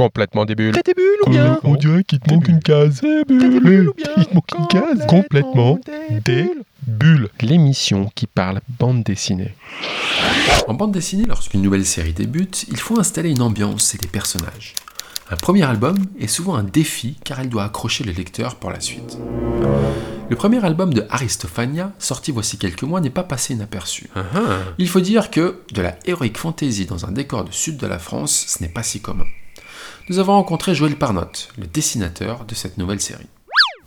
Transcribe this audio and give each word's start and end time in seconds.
Complètement 0.00 0.46
des 0.46 0.54
bulles. 0.54 0.72
T'as 0.72 0.80
tes 0.80 0.94
bulles 0.94 1.18
ou 1.26 1.28
bien 1.28 1.60
On 1.62 1.74
dirait 1.74 2.04
qu'il 2.04 2.20
te 2.20 2.32
manque 2.32 2.48
une 2.48 2.60
case. 2.60 3.02
Des 3.02 3.22
bulles 3.26 3.90
ou 3.90 3.92
bien 3.92 4.06
Il 4.16 4.24
te 4.24 4.34
manque 4.34 4.50
une 4.58 4.66
case. 4.66 5.06
Complètement 5.06 5.78
des 6.24 6.50
bulles. 6.86 7.28
L'émission 7.42 8.10
qui 8.14 8.26
parle 8.26 8.62
bande 8.78 9.02
dessinée. 9.02 9.54
En 10.68 10.72
bande 10.72 10.92
dessinée, 10.92 11.26
lorsqu'une 11.26 11.60
nouvelle 11.60 11.84
série 11.84 12.14
débute, 12.14 12.64
il 12.70 12.78
faut 12.78 12.98
installer 12.98 13.28
une 13.28 13.42
ambiance 13.42 13.94
et 13.94 13.98
des 13.98 14.08
personnages. 14.08 14.74
Un 15.30 15.36
premier 15.36 15.64
album 15.64 15.98
est 16.18 16.28
souvent 16.28 16.54
un 16.54 16.64
défi 16.64 17.18
car 17.22 17.38
elle 17.40 17.50
doit 17.50 17.64
accrocher 17.64 18.02
le 18.02 18.12
lecteur 18.12 18.56
pour 18.56 18.70
la 18.70 18.80
suite. 18.80 19.18
Le 20.30 20.34
premier 20.34 20.64
album 20.64 20.94
de 20.94 21.04
Aristophania, 21.10 21.92
sorti 21.98 22.30
voici 22.30 22.56
quelques 22.56 22.84
mois, 22.84 23.02
n'est 23.02 23.10
pas 23.10 23.22
passé 23.22 23.52
inaperçu. 23.52 24.08
Il 24.78 24.88
faut 24.88 25.00
dire 25.00 25.30
que 25.30 25.60
de 25.74 25.82
la 25.82 25.98
heroic 26.06 26.38
fantasy 26.38 26.86
dans 26.86 27.04
un 27.04 27.12
décor 27.12 27.44
du 27.44 27.52
sud 27.52 27.76
de 27.76 27.86
la 27.86 27.98
France, 27.98 28.46
ce 28.48 28.62
n'est 28.62 28.70
pas 28.70 28.82
si 28.82 29.02
commun. 29.02 29.26
Nous 30.08 30.18
avons 30.18 30.32
rencontré 30.32 30.74
Joël 30.74 30.96
Parnotte, 30.96 31.48
le 31.58 31.66
dessinateur 31.66 32.44
de 32.44 32.54
cette 32.54 32.78
nouvelle 32.78 33.00
série. 33.00 33.26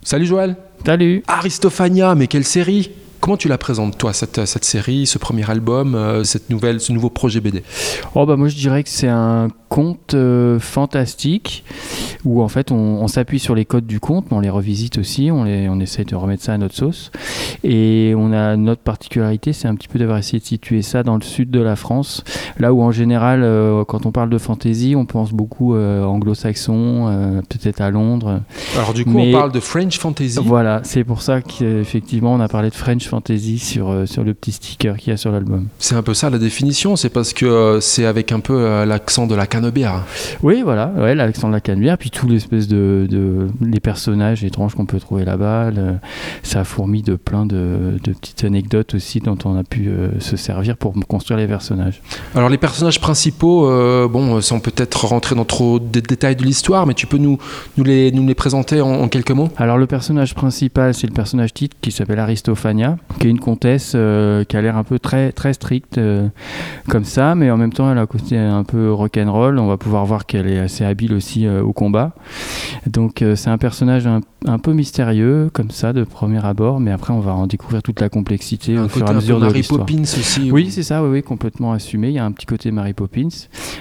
Salut 0.02 0.26
Joël. 0.26 0.56
Salut. 0.84 1.22
Aristophania, 1.26 2.14
mais 2.14 2.26
quelle 2.26 2.44
série? 2.44 2.90
Comment 3.24 3.38
tu 3.38 3.48
la 3.48 3.56
présentes, 3.56 3.96
toi, 3.96 4.12
cette, 4.12 4.44
cette 4.44 4.66
série, 4.66 5.06
ce 5.06 5.16
premier 5.16 5.48
album, 5.50 5.94
euh, 5.94 6.24
cette 6.24 6.50
nouvelle, 6.50 6.78
ce 6.78 6.92
nouveau 6.92 7.08
projet 7.08 7.40
BD 7.40 7.62
Oh 8.14 8.26
bah 8.26 8.36
moi 8.36 8.48
je 8.48 8.54
dirais 8.54 8.82
que 8.82 8.90
c'est 8.90 9.08
un 9.08 9.48
conte 9.70 10.12
euh, 10.12 10.60
fantastique 10.60 11.64
où 12.26 12.42
en 12.42 12.48
fait 12.48 12.70
on, 12.70 12.76
on 12.76 13.08
s'appuie 13.08 13.38
sur 13.38 13.54
les 13.54 13.64
codes 13.64 13.86
du 13.86 13.98
conte, 13.98 14.26
mais 14.30 14.36
on 14.36 14.40
les 14.40 14.50
revisite 14.50 14.98
aussi, 14.98 15.30
on, 15.32 15.44
les, 15.44 15.70
on 15.70 15.80
essaie 15.80 16.04
de 16.04 16.14
remettre 16.14 16.42
ça 16.42 16.52
à 16.52 16.58
notre 16.58 16.74
sauce. 16.74 17.10
Et 17.64 18.12
on 18.14 18.30
a 18.30 18.56
notre 18.56 18.82
particularité, 18.82 19.54
c'est 19.54 19.68
un 19.68 19.74
petit 19.74 19.88
peu 19.88 19.98
d'avoir 19.98 20.18
essayé 20.18 20.38
de 20.38 20.44
situer 20.44 20.82
ça 20.82 21.02
dans 21.02 21.16
le 21.16 21.22
sud 21.22 21.50
de 21.50 21.60
la 21.60 21.76
France, 21.76 22.24
là 22.58 22.74
où 22.74 22.82
en 22.82 22.92
général 22.92 23.40
euh, 23.42 23.84
quand 23.86 24.04
on 24.04 24.12
parle 24.12 24.28
de 24.28 24.38
fantasy, 24.38 24.96
on 24.98 25.06
pense 25.06 25.32
beaucoup 25.32 25.74
anglo-saxon, 25.74 27.42
peut-être 27.48 27.80
à 27.80 27.90
Londres. 27.90 28.42
Alors 28.76 28.92
du 28.92 29.06
coup, 29.06 29.12
Mais- 29.12 29.34
on 29.34 29.38
parle 29.38 29.52
de 29.52 29.60
French 29.60 29.98
Fantasy? 29.98 30.38
Voilà, 30.44 30.82
c'est 30.84 31.04
pour 31.04 31.22
ça 31.22 31.40
qu'effectivement 31.40 32.34
on 32.34 32.40
a 32.40 32.48
parlé 32.48 32.68
de 32.68 32.74
French 32.74 33.04
fantasy 33.08 33.13
sur, 33.58 33.90
euh, 33.90 34.06
sur 34.06 34.24
le 34.24 34.34
petit 34.34 34.52
sticker 34.52 34.96
qu'il 34.96 35.10
y 35.10 35.14
a 35.14 35.16
sur 35.16 35.32
l'album. 35.32 35.68
C'est 35.78 35.94
un 35.94 36.02
peu 36.02 36.14
ça 36.14 36.30
la 36.30 36.38
définition, 36.38 36.96
c'est 36.96 37.08
parce 37.08 37.32
que 37.32 37.46
euh, 37.46 37.80
c'est 37.80 38.06
avec 38.06 38.32
un 38.32 38.40
peu 38.40 38.54
euh, 38.54 38.84
l'accent 38.86 39.26
de 39.26 39.34
la 39.34 39.46
canebière. 39.46 40.04
Oui, 40.42 40.62
voilà, 40.62 40.92
ouais, 40.96 41.14
l'accent 41.14 41.48
de 41.48 41.52
la 41.52 41.60
canebière, 41.60 41.98
puis 41.98 42.10
tout 42.10 42.28
l'espèce 42.28 42.68
de, 42.68 43.06
de 43.10 43.48
les 43.60 43.80
personnages 43.80 44.44
étranges 44.44 44.74
qu'on 44.74 44.86
peut 44.86 45.00
trouver 45.00 45.24
là-bas. 45.24 45.70
le- 45.70 45.94
ça 46.42 46.64
fourmille 46.64 47.02
de 47.02 47.16
plein 47.16 47.46
de, 47.46 47.98
de 48.02 48.12
petites 48.12 48.44
anecdotes 48.44 48.94
aussi 48.94 49.20
dont 49.20 49.38
on 49.44 49.56
a 49.56 49.64
pu 49.64 49.88
euh, 49.88 50.08
se 50.20 50.36
servir 50.36 50.76
pour 50.76 50.94
construire 51.08 51.38
les 51.38 51.46
personnages. 51.46 52.02
Alors 52.34 52.48
les 52.48 52.58
personnages 52.58 53.00
principaux, 53.00 53.68
euh, 53.68 54.08
bon, 54.08 54.40
sans 54.40 54.60
peut-être 54.60 55.06
rentrer 55.06 55.34
dans 55.34 55.44
trop 55.44 55.78
de 55.78 56.00
détails 56.00 56.36
de 56.36 56.42
l'histoire, 56.42 56.86
mais 56.86 56.94
tu 56.94 57.06
peux 57.06 57.18
nous, 57.18 57.38
nous, 57.76 57.84
les, 57.84 58.12
nous 58.12 58.26
les 58.26 58.34
présenter 58.34 58.80
en, 58.80 58.90
en 58.90 59.08
quelques 59.08 59.30
mots? 59.30 59.48
Alors 59.56 59.78
le 59.78 59.86
personnage 59.86 60.34
principal, 60.34 60.94
c'est 60.94 61.06
le 61.06 61.12
personnage 61.12 61.52
titre 61.54 61.76
qui 61.80 61.92
s'appelle 61.92 62.18
Aristophania, 62.18 62.93
qui 63.18 63.26
est 63.26 63.30
une 63.30 63.40
comtesse 63.40 63.92
euh, 63.94 64.44
qui 64.44 64.56
a 64.56 64.62
l'air 64.62 64.76
un 64.76 64.84
peu 64.84 64.98
très 64.98 65.32
très 65.32 65.52
stricte 65.52 65.98
euh, 65.98 66.28
comme 66.88 67.04
ça, 67.04 67.34
mais 67.34 67.50
en 67.50 67.56
même 67.56 67.72
temps 67.72 67.90
elle 67.90 67.98
a 67.98 68.02
un 68.02 68.06
côté 68.06 68.36
un 68.36 68.64
peu 68.64 68.92
rock'n'roll. 68.92 69.58
On 69.58 69.66
va 69.66 69.76
pouvoir 69.76 70.04
voir 70.04 70.26
qu'elle 70.26 70.48
est 70.48 70.58
assez 70.58 70.84
habile 70.84 71.14
aussi 71.14 71.46
euh, 71.46 71.62
au 71.62 71.72
combat. 71.72 72.12
Donc 72.86 73.22
euh, 73.22 73.34
c'est 73.36 73.50
un 73.50 73.58
personnage 73.58 74.06
un, 74.06 74.20
un 74.46 74.58
peu 74.58 74.72
mystérieux 74.72 75.48
comme 75.52 75.70
ça 75.70 75.92
de 75.92 76.04
premier 76.04 76.44
abord, 76.44 76.80
mais 76.80 76.90
après 76.90 77.12
on 77.12 77.20
va 77.20 77.32
en 77.32 77.46
découvrir 77.46 77.82
toute 77.82 78.00
la 78.00 78.08
complexité 78.08 78.76
Un 78.76 78.84
au 78.84 78.88
fur 78.88 79.06
et 79.06 79.10
à 79.10 79.12
mesure 79.14 79.38
de 79.40 79.46
Mary 79.46 79.58
l'histoire. 79.58 79.86
Poppins 79.86 80.02
aussi. 80.02 80.50
Oui, 80.50 80.66
ou- 80.68 80.70
c'est 80.70 80.82
ça, 80.82 81.02
oui, 81.02 81.08
oui, 81.10 81.22
complètement 81.22 81.72
assumé. 81.72 82.08
Il 82.08 82.14
y 82.14 82.18
a 82.18 82.24
un 82.24 82.32
petit 82.32 82.46
côté 82.46 82.70
Mary 82.70 82.92
Poppins. 82.92 83.28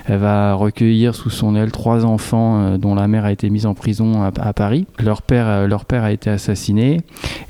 Elle 0.06 0.20
va 0.20 0.54
recueillir 0.54 1.16
sous 1.16 1.30
son 1.30 1.56
aile 1.56 1.72
trois 1.72 2.06
enfants 2.06 2.62
euh, 2.62 2.78
dont 2.78 2.96
la 2.96 3.08
mère 3.08 3.26
a 3.26 3.32
été 3.32 3.50
mise 3.50 3.66
en 3.66 3.74
prison 3.74 4.24
à, 4.24 4.32
à 4.40 4.54
Paris. 4.54 4.86
Leur 5.00 5.22
père, 5.22 5.48
euh, 5.48 5.68
leur 5.68 5.86
père 5.86 6.04
a 6.04 6.12
été 6.12 6.30
assassiné 6.30 7.02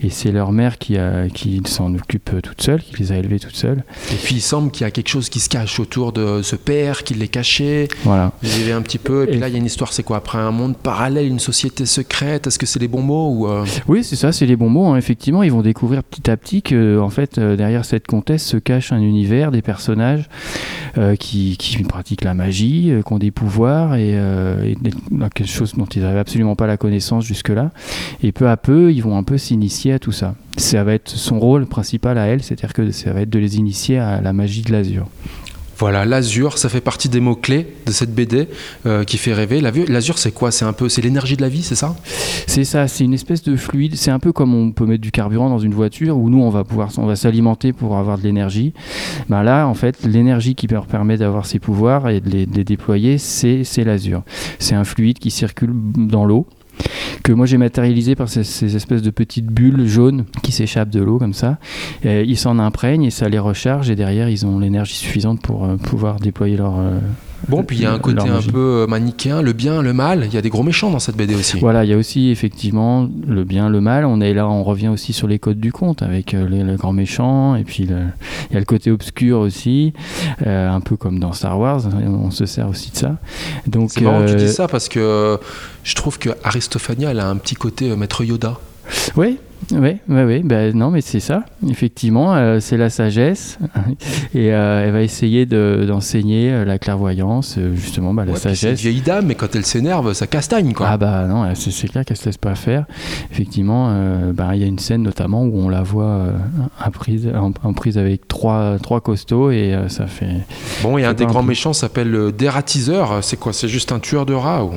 et 0.02 0.10
c'est 0.10 0.32
leur 0.32 0.52
mère 0.52 0.78
qui, 0.80 0.98
a- 0.98 1.28
qui 1.30 1.62
s'en 1.66 1.94
occupe 1.94 2.32
toute 2.42 2.62
seule, 2.62 2.82
qui 2.82 2.96
les 2.98 3.12
a 3.12 3.18
élevés 3.18 3.40
toute 3.40 3.56
seule. 3.56 3.84
Et 4.12 4.16
puis 4.16 4.36
il 4.36 4.42
semble 4.42 4.72
qu'il 4.72 4.86
y 4.86 4.88
a 4.88 4.92
quelque 4.92 5.10
chose 5.10 5.30
qui 5.30 5.40
se 5.40 5.50
cache 5.50 5.80
autour 5.80 6.14
de 6.14 6.42
ce 6.42 6.56
père, 6.56 7.04
qui 7.04 7.14
l'est 7.14 7.28
caché. 7.28 7.88
Voilà. 8.04 8.32
Vous 8.42 8.60
y 8.60 8.64
allez 8.64 8.72
un 8.72 8.82
petit 8.82 8.98
peu, 8.98 9.24
et 9.24 9.28
puis 9.28 9.36
Et- 9.38 9.40
là 9.40 9.48
il 9.50 9.52
y 9.54 9.56
a 9.56 9.60
une 9.60 9.66
histoire, 9.66 9.94
c'est 9.94 10.04
quoi? 10.04 10.18
Après 10.18 10.38
un 10.40 10.52
monde 10.52 10.76
parallèle, 10.78 11.28
une 11.28 11.40
société 11.44 11.86
secrète, 11.86 12.48
est-ce 12.48 12.58
que 12.58 12.66
c'est 12.66 12.80
les 12.80 12.88
bons 12.88 13.02
mots 13.02 13.30
ou 13.30 13.48
euh, 13.48 13.66
Oui, 13.88 14.04
c'est 14.04 14.16
ça, 14.16 14.32
c'est 14.32 14.46
les 14.46 14.56
bons 14.56 14.70
mots. 14.70 14.88
hein. 14.88 14.98
Effectivement, 14.98 15.44
ils 15.44 15.52
vont 15.52 15.62
découvrir 15.62 16.04
petit 16.04 16.30
à 16.32 16.38
petit 16.38 16.62
que, 16.62 17.00
en 17.00 17.10
fait, 17.10 17.38
euh, 17.38 17.56
derrière 17.56 17.86
cette 17.86 18.08
comtesse 18.08 18.46
se 18.46 18.58
cache 18.58 18.92
un 18.92 19.02
univers, 19.02 19.52
des 19.52 19.62
personnages 19.62 20.30
euh, 20.98 21.16
qui, 21.16 21.58
pratiquent 21.88 22.24
la 22.24 22.34
magie, 22.34 22.92
euh, 22.92 23.02
qui 23.02 23.14
ont 23.14 23.20
des 23.20 23.32
pouvoirs 23.32 23.96
et, 23.96 24.12
euh, 24.14 24.64
et 24.64 24.78
quelque 25.36 25.50
chose 25.50 25.74
dont 25.76 25.86
ils 25.86 26.02
n'avaient 26.02 26.20
absolument 26.20 26.56
pas 26.56 26.68
la 26.68 26.78
connaissance 26.78 27.26
jusque-là. 27.26 27.72
Et 28.22 28.32
peu 28.32 28.48
à 28.50 28.58
peu, 28.58 28.94
ils 28.94 29.02
vont 29.02 29.18
un 29.18 29.24
peu 29.24 29.38
s'initier 29.38 29.94
à 29.94 30.00
tout 30.00 30.12
ça. 30.12 30.36
Ça 30.58 30.84
va 30.84 30.94
être 30.94 31.10
son 31.10 31.40
rôle 31.40 31.66
principal 31.66 32.18
à 32.18 32.28
elle, 32.28 32.42
c'est-à-dire 32.42 32.74
que 32.74 32.92
ça 32.92 33.12
va 33.12 33.22
être 33.22 33.30
de 33.30 33.40
les 33.40 33.58
initier 33.58 33.98
à 33.98 34.22
la 34.22 34.34
magie 34.34 34.62
de 34.62 34.72
l'azur. 34.72 35.08
Voilà, 35.84 36.06
l'azur, 36.06 36.58
ça 36.58 36.70
fait 36.70 36.80
partie 36.80 37.10
des 37.10 37.20
mots-clés 37.20 37.68
de 37.86 37.92
cette 37.92 38.16
BD 38.16 38.48
euh, 38.86 39.04
qui 39.04 39.18
fait 39.18 39.34
rêver. 39.34 39.60
L'azur, 39.60 40.18
c'est 40.18 40.32
quoi? 40.32 40.50
C'est 40.50 40.64
un 40.64 40.72
peu, 40.72 40.88
c'est 40.88 41.02
l'énergie 41.02 41.36
de 41.36 41.42
la 41.42 41.50
vie, 41.50 41.62
c'est 41.62 41.76
ça? 41.76 41.94
C'est 42.48 42.64
ça, 42.64 42.88
c'est 42.88 43.04
une 43.04 43.14
espèce 43.14 43.44
de 43.44 43.58
fluide. 43.58 43.98
C'est 43.98 44.10
un 44.10 44.20
peu 44.20 44.32
comme 44.32 44.56
on 44.56 44.72
peut 44.72 44.86
mettre 44.86 45.02
du 45.02 45.12
carburant 45.12 45.50
dans 45.50 45.60
une 45.60 45.74
voiture 45.74 46.18
où 46.18 46.30
nous 46.30 46.42
on 46.42 46.50
va 46.50 46.64
pouvoir, 46.64 46.90
on 46.96 47.06
va 47.06 47.18
s'alimenter 47.18 47.74
pour 47.74 47.98
avoir 47.98 48.18
de 48.18 48.24
l'énergie. 48.24 48.72
Ben 49.28 49.44
là, 49.44 49.68
en 49.68 49.74
fait, 49.74 50.06
l'énergie 50.06 50.56
qui 50.56 50.68
leur 50.68 50.86
permet 50.86 51.18
d'avoir 51.18 51.46
ces 51.46 51.60
pouvoirs 51.60 52.08
et 52.08 52.22
de 52.22 52.30
les, 52.30 52.46
déployer, 52.46 53.18
c'est 53.18 53.66
l'azur. 53.84 54.24
C'est 54.60 54.76
un 54.76 54.86
fluide 54.86 55.20
qui 55.20 55.32
circule 55.32 55.74
dans 55.98 56.24
l'eau 56.24 56.48
que 57.24 57.32
moi 57.32 57.46
j'ai 57.46 57.58
matérialisé 57.58 58.16
par 58.16 58.30
ces, 58.30 58.44
ces 58.44 58.76
espèces 58.76 59.02
de 59.02 59.10
petites 59.10 59.48
bulles 59.48 59.88
jaunes 59.88 60.26
qui 60.44 60.52
s'échappent 60.52 60.90
de 60.90 61.02
l'eau 61.02 61.18
comme 61.18 61.34
ça. 61.34 61.58
Ils 62.04 62.38
s'en 62.38 62.60
imprègnent 62.60 63.06
et 63.06 63.12
ça 63.12 63.30
les 63.30 63.40
recharge 63.40 63.90
et 63.90 63.96
derrière 63.96 64.30
ils 64.30 64.46
ont 64.46 64.60
l'énergie 64.60 64.96
suffisante 64.96 65.42
pour 65.42 65.64
euh, 65.64 65.78
pouvoir 65.78 66.20
déployer 66.20 66.58
leur. 66.58 66.76
Bon, 67.50 67.64
puis 67.64 67.78
il 67.78 67.82
y 67.84 67.86
a 67.86 67.92
un 67.94 68.00
côté 68.00 68.30
un 68.30 68.42
peu 68.52 68.58
euh, 68.84 68.88
manichéen, 68.88 69.42
le 69.42 69.54
bien, 69.54 69.82
le 69.82 69.94
mal. 69.94 70.24
Il 70.26 70.34
y 70.34 70.38
a 70.38 70.42
des 70.42 70.50
gros 70.50 70.64
méchants 70.64 70.90
dans 70.92 71.00
cette 71.00 71.16
BD 71.18 71.36
aussi. 71.36 71.60
Voilà, 71.60 71.84
il 71.84 71.90
y 71.90 71.94
a 71.94 71.98
aussi 71.98 72.30
effectivement 72.30 73.10
le 73.28 73.44
bien, 73.44 73.70
le 73.70 73.82
mal. 73.82 74.06
On 74.06 74.22
est 74.22 74.34
là, 74.34 74.48
on 74.48 74.64
revient 74.64 74.88
aussi 74.88 75.14
sur 75.14 75.28
les 75.28 75.40
codes 75.40 75.60
du 75.60 75.72
conte 75.72 76.02
avec 76.02 76.34
euh, 76.34 76.48
le, 76.48 76.64
le 76.64 76.76
grand 76.78 76.94
méchant 76.94 77.56
et 77.56 77.64
puis 77.64 77.86
le- 77.86 78.06
il 78.50 78.54
y 78.54 78.58
a 78.58 78.60
le 78.60 78.66
côté 78.66 78.92
obscur 78.92 79.40
aussi, 79.40 79.94
euh, 80.48 80.70
un 80.70 80.80
peu 80.80 80.96
comme 80.96 81.20
dans 81.20 81.34
Star 81.34 81.60
Wars. 81.60 81.82
On 82.08 82.32
se 82.32 82.46
sert 82.46 82.70
aussi 82.70 82.92
de 82.92 82.98
ça. 82.98 83.18
Donc 83.68 83.92
C'est 83.92 84.02
marrant 84.02 84.22
que 84.26 84.32
tu 84.32 84.36
dis 84.38 84.50
ça 84.50 84.68
parce 84.68 84.88
que 84.90 85.38
je 85.84 85.96
trouve 85.96 86.20
que 86.20 86.30
Aristophania, 86.44 87.12
elle 87.12 87.20
a 87.20 87.30
un 87.30 87.36
petit 87.36 87.56
côté 87.56 87.96
maître 87.96 88.24
Yoda. 88.24 88.58
Oui, 89.16 89.38
oui, 89.72 89.98
oui, 90.10 90.22
oui. 90.24 90.42
Ben, 90.44 90.76
non, 90.76 90.92
mais 90.92 91.02
c'est 91.02 91.20
ça. 91.22 91.46
Effectivement, 91.70 92.36
euh, 92.36 92.60
c'est 92.60 92.78
la 92.78 92.90
sagesse 92.90 93.58
et 94.36 94.54
euh, 94.54 94.84
elle 94.86 94.92
va 94.92 95.02
essayer 95.02 95.46
de- 95.46 95.86
d'enseigner 95.88 96.52
euh, 96.52 96.66
la 96.66 96.78
clairvoyance, 96.78 97.58
justement, 97.74 98.14
bah, 98.14 98.26
la 98.26 98.34
Ouais, 98.34 98.40
puis 98.40 98.42
c'est 98.44 98.50
une 98.50 98.56
sagesse. 98.56 98.82
vieille 98.82 99.02
dame, 99.02 99.26
mais 99.28 99.36
quand 99.36 99.56
elle 99.56 99.66
s'énerve, 99.66 100.14
ça 100.14 100.28
castagne, 100.28 100.74
quoi. 100.74 100.88
Ah 100.90 100.98
bah 100.98 101.26
non, 101.28 101.46
c'est 101.56 101.88
clair 101.88 102.04
qu'elle 102.06 102.18
se 102.18 102.26
laisse 102.26 102.38
pas 102.38 102.56
faire. 102.56 102.86
Effectivement, 103.32 103.88
euh, 103.92 104.34
bah, 104.34 104.52
il 104.56 104.62
y 104.62 104.64
a 104.64 104.68
une 104.68 104.80
scène 104.80 105.02
notamment 105.04 105.44
où 105.44 105.58
on 105.58 105.70
la 105.70 105.82
voit 105.82 106.28
en, 106.86 106.92
prise, 106.92 107.30
en, 107.34 107.52
en 107.64 107.74
prise 107.74 107.98
avec 107.98 108.28
trois, 108.28 108.78
trois 108.82 109.00
costauds 109.02 109.50
et 109.52 109.76
ça 109.88 110.08
fait... 110.08 110.28
bon, 110.84 110.98
il 110.98 111.02
y 111.02 111.06
a 111.06 111.10
un 111.10 111.14
des 111.14 111.26
grands 111.26 111.44
méchants 111.44 111.74
s'appelle 111.74 112.12
le 112.12 112.32
dératiseur. 112.32 113.24
C'est 113.24 113.38
quoi? 113.40 113.54
C'est 113.54 113.68
juste 113.68 113.92
un 113.92 114.00
tueur 114.00 114.26
de 114.26 114.34
rats 114.34 114.66
ou... 114.66 114.72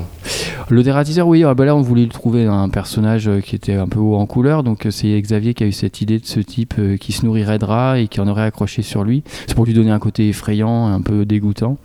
Le 0.69 0.83
dératiseur, 0.83 1.27
oui, 1.27 1.43
ah 1.43 1.53
bah 1.53 1.65
là 1.65 1.75
on 1.75 1.81
voulait 1.81 2.07
trouver 2.07 2.45
un 2.45 2.69
personnage 2.69 3.29
qui 3.43 3.55
était 3.55 3.75
un 3.75 3.87
peu 3.87 3.99
haut 3.99 4.15
en 4.15 4.25
couleur, 4.25 4.63
donc 4.63 4.76
euh, 4.85 4.91
c'est 4.91 5.19
Xavier 5.19 5.53
qui 5.53 5.63
a 5.63 5.67
eu 5.67 5.71
cette 5.71 6.01
idée 6.01 6.19
de 6.19 6.25
ce 6.25 6.39
type 6.39 6.75
euh, 6.79 6.97
qui 6.97 7.11
se 7.11 7.25
nourrirait 7.25 7.59
de 7.59 7.65
rats 7.65 7.99
et 7.99 8.07
qui 8.07 8.19
en 8.19 8.27
aurait 8.27 8.43
accroché 8.43 8.81
sur 8.81 9.03
lui. 9.03 9.23
C'est 9.47 9.55
pour 9.55 9.65
lui 9.65 9.73
donner 9.73 9.91
un 9.91 9.99
côté 9.99 10.29
effrayant, 10.29 10.87
un 10.87 11.01
peu 11.01 11.25
dégoûtant. 11.25 11.77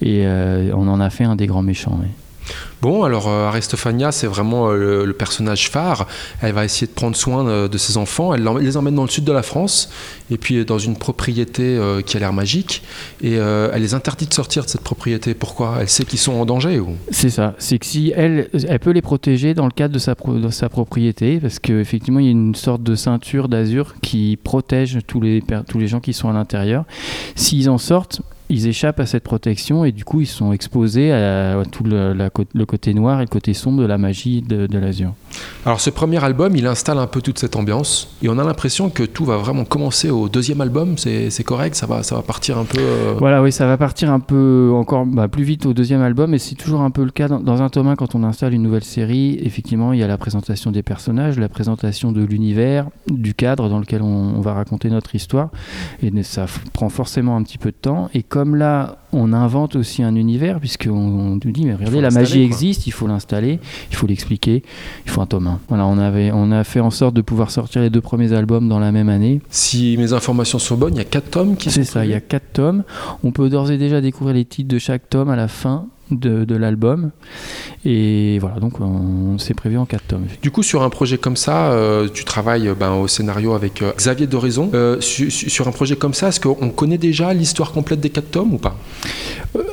Et 0.00 0.26
euh, 0.26 0.72
on 0.74 0.88
en 0.88 1.00
a 1.00 1.10
fait 1.10 1.24
un 1.24 1.36
des 1.36 1.46
grands 1.46 1.62
méchants. 1.62 1.98
Bon, 2.82 3.04
alors 3.04 3.28
euh, 3.28 3.48
Aristophania, 3.48 4.12
c'est 4.12 4.26
vraiment 4.26 4.70
euh, 4.70 5.04
le, 5.04 5.12
personnage 5.12 5.70
phare. 5.70 6.06
Elle 6.42 6.52
va 6.52 6.64
essayer 6.64 6.86
de 6.86 6.92
prendre 6.92 7.16
soin 7.16 7.44
de, 7.44 7.68
de 7.68 7.78
ses 7.78 7.96
enfants. 7.96 8.34
Elle 8.34 8.46
les 8.60 8.76
emmène 8.76 8.94
dans 8.94 9.02
le 9.02 9.08
sud 9.08 9.24
de 9.24 9.32
la 9.32 9.42
France, 9.42 9.90
et 10.30 10.36
puis 10.36 10.58
euh, 10.58 10.64
dans 10.64 10.78
une 10.78 10.96
propriété 10.96 11.62
euh, 11.62 12.02
qui 12.02 12.16
a 12.16 12.20
l'air 12.20 12.32
magique. 12.32 12.82
Et 13.22 13.38
euh, 13.38 13.70
elle 13.72 13.82
les 13.82 13.94
interdit 13.94 14.26
de 14.26 14.34
sortir 14.34 14.64
de 14.64 14.68
cette 14.68 14.82
propriété. 14.82 15.34
Pourquoi? 15.34 15.78
Elle 15.80 15.88
sait 15.88 16.04
qu'ils 16.04 16.18
sont 16.18 16.34
en 16.34 16.46
danger 16.46 16.80
ou? 16.80 16.90
C'est 17.10 17.30
ça. 17.30 17.54
C'est 17.58 17.78
que 17.78 17.86
si 17.86 18.12
elle, 18.14 18.48
elle 18.68 18.78
peut 18.78 18.90
les 18.90 19.02
protéger 19.02 19.54
dans 19.54 19.66
le 19.66 19.70
cadre 19.70 19.94
de 19.94 19.98
sa, 20.50 20.68
propriété, 20.68 21.38
parce 21.40 21.58
qu'effectivement, 21.58 22.20
il 22.20 22.26
y 22.26 22.28
a 22.28 22.32
une 22.32 22.54
sorte 22.54 22.82
de 22.82 22.94
ceinture 22.94 23.48
d'azur 23.48 23.94
qui 24.02 24.38
protège 24.42 24.98
tous 25.06 25.20
les, 25.20 25.42
tous 25.68 25.78
les 25.78 25.86
gens 25.86 26.00
qui 26.00 26.12
sont 26.12 26.28
à 26.28 26.32
l'intérieur. 26.32 26.84
S'ils 27.34 27.70
en 27.70 27.78
sortent, 27.78 28.20
ils 28.48 28.66
échappent 28.66 29.00
à 29.00 29.06
cette 29.06 29.24
protection 29.24 29.84
et 29.84 29.92
du 29.92 30.04
coup, 30.04 30.20
ils 30.20 30.26
sont 30.26 30.52
exposés 30.52 31.12
à, 31.12 31.62
tout 31.70 31.84
le, 31.84 32.64
côté 32.64 32.94
noir 32.94 33.20
et 33.20 33.24
le 33.24 33.28
côté 33.28 33.54
sombre 33.54 33.80
de 33.82 33.86
la 33.86 33.98
magie 33.98 34.42
de 34.42 34.78
l'azur. 34.78 35.14
Alors 35.64 35.80
ce 35.80 35.90
premier 35.90 36.22
album, 36.22 36.54
il 36.54 36.66
installe 36.66 36.98
un 36.98 37.06
peu 37.06 37.20
toute 37.20 37.38
cette 37.38 37.56
ambiance 37.56 38.08
et 38.22 38.28
on 38.28 38.38
a 38.38 38.44
l'impression 38.44 38.88
que 38.88 39.02
tout 39.02 39.24
va 39.24 39.36
vraiment 39.36 39.64
commencer 39.64 40.10
au 40.10 40.28
deuxième 40.28 40.60
album. 40.60 40.96
C'est 40.96 41.44
correct, 41.44 41.74
ça 41.74 41.86
va, 41.86 42.02
ça 42.02 42.14
va 42.14 42.22
partir 42.22 42.56
un 42.58 42.64
peu. 42.64 42.78
euh, 42.78 43.14
Voilà, 43.18 43.42
oui, 43.42 43.50
ça 43.52 43.66
va 43.66 43.76
partir 43.76 44.10
un 44.12 44.20
peu 44.20 44.70
encore 44.74 45.06
bah, 45.06 45.28
plus 45.28 45.42
vite 45.44 45.66
au 45.66 45.74
deuxième 45.74 46.02
album, 46.02 46.34
et 46.34 46.38
c'est 46.38 46.54
toujours 46.54 46.82
un 46.82 46.90
peu 46.90 47.04
le 47.04 47.10
cas 47.10 47.28
dans, 47.28 47.62
un 47.62 47.68
tome 47.68 47.88
1 47.88 47.96
quand 47.96 48.14
on 48.14 48.22
installe 48.22 48.54
une 48.54 48.62
nouvelle 48.62 48.84
série. 48.84 49.38
Effectivement, 49.42 49.92
il 49.92 49.98
y 49.98 50.02
a 50.02 50.06
la 50.06 50.18
présentation 50.18 50.70
des 50.70 50.82
personnages, 50.82 51.38
la 51.38 51.48
présentation 51.48 52.12
de 52.12 52.22
l'univers, 52.22 52.86
du 53.08 53.34
cadre 53.34 53.68
dans 53.68 53.78
lequel 53.78 54.02
on, 54.02 54.34
on 54.36 54.40
va 54.40 54.54
raconter 54.54 54.88
notre 54.90 55.14
histoire, 55.14 55.50
et 56.02 56.12
ça 56.22 56.46
prend 56.72 56.88
forcément 56.88 57.36
un 57.36 57.42
petit 57.42 57.58
peu 57.58 57.70
de 57.70 57.76
temps. 57.76 58.08
Et 58.14 58.22
comme 58.22 58.54
là, 58.56 58.98
on 59.12 59.32
invente 59.32 59.76
aussi 59.76 60.02
un 60.02 60.14
univers, 60.14 60.60
puisqu'on 60.60 60.90
on 60.90 61.38
nous 61.42 61.52
dit, 61.52 61.64
mais 61.64 61.74
regardez, 61.74 62.00
la 62.00 62.10
magie 62.10 62.38
quoi. 62.38 62.46
existe, 62.46 62.86
il 62.86 62.90
faut 62.90 63.06
l'installer, 63.06 63.60
il 63.90 63.96
faut 63.96 64.06
l'expliquer, 64.06 64.62
il 65.04 65.10
faut 65.10 65.20
un 65.20 65.26
tome 65.26 65.46
1. 65.46 65.60
Voilà, 65.68 65.86
on, 65.86 65.98
avait, 65.98 66.30
on 66.32 66.50
a 66.52 66.64
fait 66.64 66.80
en 66.80 66.90
sorte 66.90 67.14
de 67.14 67.22
pouvoir 67.22 67.50
sortir 67.50 67.82
les 67.82 67.90
deux 67.90 68.00
premiers 68.00 68.32
albums 68.32 68.68
dans 68.68 68.78
la 68.78 68.92
même 68.92 69.08
année. 69.08 69.40
Si 69.50 69.96
mes 69.98 70.12
informations 70.12 70.58
sont 70.58 70.76
bonnes, 70.76 70.94
il 70.94 70.98
y 70.98 71.00
a 71.00 71.04
quatre 71.04 71.30
tomes 71.30 71.56
qui 71.56 71.70
sont 71.70 71.76
C'est 71.76 71.84
ça, 71.84 72.04
il 72.04 72.10
y 72.10 72.14
a 72.14 72.16
prévus. 72.16 72.28
quatre 72.28 72.52
tomes. 72.52 72.84
On 73.22 73.30
peut 73.32 73.48
d'ores 73.48 73.70
et 73.70 73.78
déjà 73.78 74.00
découvrir 74.00 74.34
les 74.34 74.44
titres 74.44 74.68
de 74.68 74.78
chaque 74.78 75.08
tome 75.08 75.30
à 75.30 75.36
la 75.36 75.48
fin 75.48 75.86
de, 76.10 76.44
de 76.44 76.56
l'album. 76.56 77.10
Et 77.84 78.38
voilà, 78.40 78.58
donc 78.60 78.80
on, 78.80 79.38
c'est 79.38 79.54
prévu 79.54 79.78
en 79.78 79.86
quatre 79.86 80.06
tomes. 80.06 80.26
Du 80.42 80.50
coup, 80.50 80.62
sur 80.62 80.82
un 80.82 80.90
projet 80.90 81.18
comme 81.18 81.36
ça, 81.36 81.70
euh, 81.72 82.08
tu 82.12 82.24
travailles 82.24 82.70
ben, 82.78 82.92
au 82.92 83.08
scénario 83.08 83.54
avec 83.54 83.82
euh, 83.82 83.92
Xavier 83.96 84.26
Doraison. 84.26 84.70
Euh, 84.74 85.00
su- 85.00 85.30
su- 85.30 85.50
sur 85.50 85.68
un 85.68 85.72
projet 85.72 85.96
comme 85.96 86.14
ça, 86.14 86.28
est-ce 86.28 86.40
qu'on 86.40 86.70
connaît 86.70 86.98
déjà 86.98 87.32
l'histoire 87.32 87.72
complète 87.72 88.00
des 88.00 88.10
quatre 88.10 88.30
tomes 88.30 88.54
ou 88.54 88.58
pas? 88.58 88.76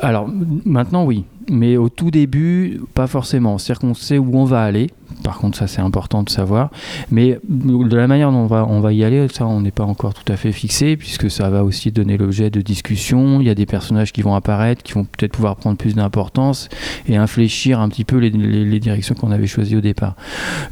Alors 0.02 0.30
maintenant, 0.66 1.06
oui. 1.06 1.24
Mais 1.50 1.78
au 1.78 1.90
tout 1.90 2.12
début, 2.12 2.82
pas 2.94 3.08
forcément. 3.08 3.58
C'est-à-dire 3.58 3.82
qu'on 3.82 3.94
sait 3.94 4.18
où 4.18 4.38
on 4.38 4.46
va 4.46 4.64
aller. 4.64 4.90
Par 5.24 5.38
contre, 5.38 5.58
ça 5.58 5.68
c'est 5.68 5.82
important 5.82 6.24
de 6.24 6.30
savoir. 6.30 6.70
Mais 7.12 7.40
de 7.48 7.96
la 7.96 8.08
manière 8.08 8.32
dont 8.32 8.48
on 8.50 8.80
va, 8.80 8.94
y 8.94 9.04
aller, 9.04 9.28
ça 9.30 9.46
on 9.46 9.62
n'est 9.62 9.72
pas 9.72 9.84
encore 9.84 10.14
tout 10.14 10.30
à 10.32 10.36
fait 10.36 10.52
fixé, 10.52 10.98
puisque 10.98 11.30
ça 11.30 11.50
va 11.50 11.64
aussi 11.64 11.92
donner 11.92 12.18
l'objet 12.18 12.50
de 12.50 12.62
discussion. 12.62 13.40
Il 13.40 13.48
y 13.48 13.50
a 13.50 13.56
des 13.56 13.66
personnages 13.66 14.12
qui 14.12 14.22
vont 14.22 14.36
apparaître, 14.36 14.84
qui 14.84 14.94
vont 14.94 15.06
peut-être 15.06 15.34
pouvoir 15.34 15.56
prendre 15.56 15.78
plus 15.78 15.96
d'importance 15.96 16.70
et 17.08 17.16
infléchir 17.16 17.80
un 17.80 17.90
petit 17.90 18.04
peu 18.04 18.18
les 18.18 18.80
directions 18.80 19.16
qu'on 19.16 19.32
avait 19.32 19.48
choisies 19.48 19.76
au 19.76 19.82
départ. 19.82 20.16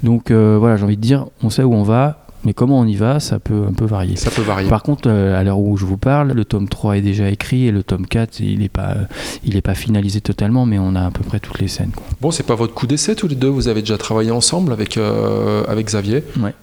Donc 0.04 0.32
euh, 0.32 0.58
voilà, 0.60 0.78
j'ai 0.78 0.84
envie 0.84 0.98
de 0.98 1.02
dire, 1.02 1.28
on 1.44 1.50
sait 1.50 1.64
où 1.64 1.74
on 1.74 1.84
va, 1.84 2.21
mais 2.44 2.54
comment 2.54 2.80
on 2.80 2.86
y 2.86 2.96
va, 2.96 3.20
ça 3.20 3.40
peut 3.40 3.66
un 3.68 3.74
peu 3.74 3.86
varier. 3.86 4.16
Ça 4.16 4.32
peut 4.32 4.42
varier. 4.42 4.70
Par 4.70 4.84
contre, 4.84 5.10
euh, 5.10 5.40
à 5.40 5.44
l'heure 5.44 5.60
où 5.60 5.78
je 5.78 5.86
vous 5.86 5.98
parle, 5.98 6.32
le 6.32 6.46
tome 6.46 6.68
3 6.68 6.98
est 6.98 7.02
déjà 7.02 7.30
écrit 7.30 7.68
et 7.68 7.72
le 7.72 7.84
tome 7.84 8.08
4, 8.08 8.40
il 8.40 8.60
n'est 8.60 8.70
pas, 8.70 8.92
euh, 8.92 9.06
il 9.44 9.56
est 9.56 9.62
pas 9.62 9.76
finalisé 9.76 10.22
totalement, 10.22 10.66
mais 10.66 10.80
on 10.80 10.96
a 10.96 11.06
à 11.06 11.12
peu 11.12 11.24
près 11.24 11.40
toutes 11.40 11.60
les 11.60 11.68
scènes. 11.68 11.92
quoi. 11.96 12.06
Bon, 12.20 12.32
c'est 12.32 12.44
pas 12.46 12.56
votre 12.56 12.74
coup 12.74 12.88
d'essai 12.88 13.16
tous 13.16 13.28
les 13.28 13.36
deux. 13.36 13.50
Vous 13.50 13.68
avez 13.68 13.82
déjà 13.82 13.98
travaillé 13.98 14.32
ensemble 14.32 14.74
avec, 14.74 14.98
euh, 14.98 15.64
avec 15.68 15.88
Xavier. 15.88 16.24
Ouais. 16.40 16.54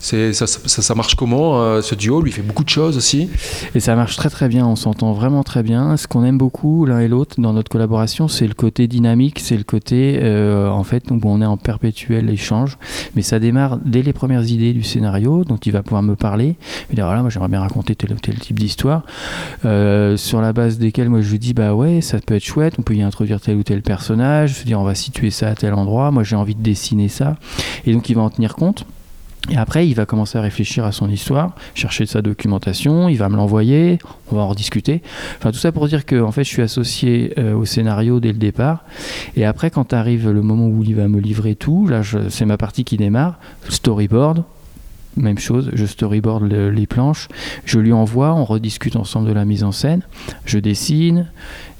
C'est, 0.00 0.32
ça, 0.32 0.46
ça, 0.46 0.94
marche 0.94 1.14
comment 1.14 1.60
euh, 1.60 1.82
ce 1.82 1.94
duo? 1.94 2.22
Lui 2.22 2.32
fait 2.32 2.42
beaucoup 2.42 2.64
de 2.64 2.68
choses 2.68 2.96
aussi. 2.96 3.28
Et 3.74 3.80
ça 3.80 3.94
marche 3.94 4.16
très 4.16 4.30
très 4.30 4.48
bien, 4.48 4.66
on 4.66 4.76
s'entend 4.76 5.12
vraiment 5.12 5.42
très 5.42 5.62
bien. 5.62 5.96
Ce 5.96 6.08
qu'on 6.08 6.24
aime 6.24 6.38
beaucoup 6.38 6.86
l'un 6.86 7.00
et 7.00 7.08
l'autre 7.08 7.36
dans 7.38 7.52
notre 7.52 7.70
collaboration, 7.70 8.26
c'est 8.26 8.46
le 8.46 8.54
côté 8.54 8.88
dynamique, 8.88 9.40
c'est 9.40 9.56
le 9.56 9.64
côté 9.64 10.18
euh, 10.22 10.68
en 10.68 10.84
fait 10.84 11.10
où 11.10 11.20
on 11.24 11.42
est 11.42 11.46
en 11.46 11.56
perpétuel 11.56 12.30
échange. 12.30 12.78
Mais 13.14 13.22
ça 13.22 13.38
démarre 13.38 13.78
dès 13.84 14.02
les 14.02 14.12
premières 14.12 14.48
idées 14.48 14.72
du 14.72 14.82
scénario, 14.82 15.44
dont 15.44 15.58
il 15.58 15.72
va 15.72 15.82
pouvoir 15.82 16.02
me 16.02 16.16
parler. 16.16 16.56
Il 16.90 16.96
dire 16.96 17.04
voilà, 17.04 17.20
moi 17.20 17.30
j'aimerais 17.30 17.48
bien 17.48 17.60
raconter 17.60 17.94
tel 17.94 18.12
ou 18.12 18.16
tel 18.16 18.38
type 18.38 18.58
d'histoire, 18.58 19.04
euh, 19.64 20.16
sur 20.16 20.40
la 20.40 20.52
base 20.52 20.78
desquelles 20.78 21.10
moi 21.10 21.20
je 21.20 21.30
lui 21.30 21.38
dis 21.38 21.52
bah 21.52 21.74
ouais, 21.74 22.00
ça 22.00 22.18
peut 22.20 22.34
être 22.34 22.44
chouette, 22.44 22.74
on 22.78 22.82
peut 22.82 22.94
y 22.94 23.02
introduire 23.02 23.40
tel 23.40 23.56
ou 23.56 23.62
tel 23.62 23.82
personnage, 23.82 24.54
se 24.54 24.64
dire 24.64 24.80
on 24.80 24.84
va 24.84 24.94
situer 24.94 25.30
ça 25.30 25.48
à 25.48 25.54
tel 25.54 25.74
endroit. 25.74 26.10
Moi 26.10 26.24
j'ai 26.24 26.36
envie 26.36 26.54
de 26.54 26.62
dessiner 26.62 27.08
ça, 27.08 27.36
et 27.84 27.92
donc 27.92 28.08
il 28.08 28.16
va 28.16 28.22
en 28.22 28.30
tenir 28.30 28.54
compte. 28.54 28.86
Et 29.48 29.56
après, 29.56 29.88
il 29.88 29.94
va 29.94 30.04
commencer 30.04 30.36
à 30.36 30.42
réfléchir 30.42 30.84
à 30.84 30.92
son 30.92 31.08
histoire, 31.08 31.54
chercher 31.74 32.04
sa 32.04 32.20
documentation, 32.20 33.08
il 33.08 33.16
va 33.16 33.28
me 33.28 33.36
l'envoyer, 33.36 33.98
on 34.30 34.36
va 34.36 34.42
en 34.42 34.48
rediscuter. 34.48 35.02
Enfin, 35.38 35.50
tout 35.50 35.58
ça 35.58 35.72
pour 35.72 35.88
dire 35.88 36.04
que 36.04 36.20
en 36.20 36.30
fait, 36.30 36.44
je 36.44 36.50
suis 36.50 36.62
associé 36.62 37.32
euh, 37.38 37.54
au 37.54 37.64
scénario 37.64 38.20
dès 38.20 38.32
le 38.32 38.38
départ. 38.38 38.84
Et 39.36 39.46
après, 39.46 39.70
quand 39.70 39.92
arrive 39.94 40.30
le 40.30 40.42
moment 40.42 40.66
où 40.66 40.84
il 40.84 40.94
va 40.94 41.08
me 41.08 41.20
livrer 41.20 41.54
tout, 41.54 41.88
là, 41.88 42.02
c'est 42.28 42.44
ma 42.44 42.58
partie 42.58 42.84
qui 42.84 42.96
démarre, 42.96 43.38
storyboard. 43.68 44.44
Même 45.16 45.38
chose, 45.38 45.70
je 45.74 45.86
storyboard 45.86 46.48
le- 46.48 46.70
les 46.70 46.86
planches, 46.86 47.26
je 47.64 47.78
lui 47.80 47.92
envoie, 47.92 48.32
on 48.34 48.44
rediscute 48.44 48.94
ensemble 48.94 49.28
de 49.28 49.32
la 49.32 49.44
mise 49.44 49.64
en 49.64 49.72
scène, 49.72 50.02
je 50.46 50.58
dessine, 50.60 51.26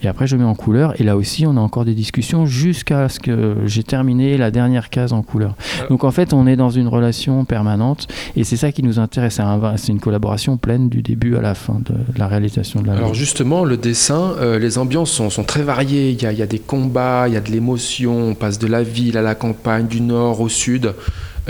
et 0.02 0.08
après 0.08 0.26
je 0.26 0.34
mets 0.36 0.44
en 0.44 0.56
couleur. 0.56 1.00
Et 1.00 1.04
là 1.04 1.16
aussi, 1.16 1.46
on 1.46 1.56
a 1.56 1.60
encore 1.60 1.84
des 1.84 1.94
discussions 1.94 2.44
jusqu'à 2.44 3.08
ce 3.08 3.20
que 3.20 3.58
j'ai 3.66 3.84
terminé 3.84 4.36
la 4.36 4.50
dernière 4.50 4.90
case 4.90 5.12
en 5.12 5.22
couleur. 5.22 5.54
Donc 5.90 6.02
en 6.02 6.10
fait, 6.10 6.32
on 6.32 6.46
est 6.48 6.56
dans 6.56 6.70
une 6.70 6.88
relation 6.88 7.44
permanente 7.44 8.08
et 8.34 8.42
c'est 8.42 8.56
ça 8.56 8.72
qui 8.72 8.82
nous 8.82 8.98
intéresse. 8.98 9.34
C'est 9.34 9.42
un- 9.42 9.76
C'est 9.76 9.92
une 9.92 10.00
collaboration 10.00 10.56
pleine 10.56 10.88
du 10.88 11.00
début 11.02 11.36
à 11.36 11.40
la 11.40 11.54
fin 11.54 11.74
de 11.84 11.94
la 12.18 12.26
réalisation 12.26 12.80
de 12.82 12.88
la 12.88 12.94
Alors 12.94 13.14
justement, 13.14 13.64
le 13.64 13.76
dessin, 13.76 14.32
euh, 14.40 14.58
les 14.58 14.76
ambiances 14.78 15.10
sont, 15.12 15.30
sont 15.30 15.44
très 15.44 15.62
variées. 15.62 16.10
Il 16.10 16.20
y, 16.20 16.26
a, 16.26 16.32
il 16.32 16.38
y 16.38 16.42
a 16.42 16.46
des 16.46 16.58
combats, 16.58 17.28
il 17.28 17.34
y 17.34 17.36
a 17.36 17.40
de 17.40 17.50
l'émotion. 17.50 18.30
On 18.30 18.34
passe 18.34 18.58
de 18.58 18.66
la 18.66 18.82
ville 18.82 19.16
à 19.16 19.22
la 19.22 19.34
campagne, 19.36 19.86
du 19.86 20.00
nord 20.00 20.40
au 20.40 20.48
sud. 20.48 20.94